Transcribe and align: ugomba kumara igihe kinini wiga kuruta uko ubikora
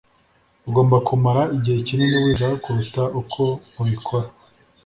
ugomba 0.67 0.97
kumara 1.07 1.41
igihe 1.55 1.77
kinini 1.87 2.17
wiga 2.23 2.47
kuruta 2.63 3.03
uko 3.21 3.41
ubikora 3.81 4.27